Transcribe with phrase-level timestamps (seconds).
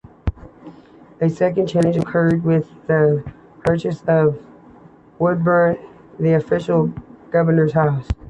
[1.21, 3.23] A second change occurred with the
[3.63, 4.43] purchase of
[5.19, 5.77] Woodburn,
[6.19, 6.91] the official
[7.29, 8.07] Governor's House.